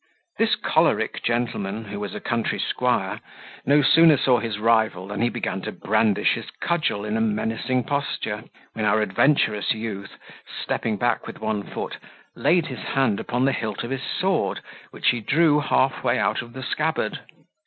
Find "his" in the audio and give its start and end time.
4.39-4.57, 6.33-6.49, 12.65-12.79, 13.91-14.01